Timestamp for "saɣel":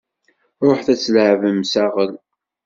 1.71-2.11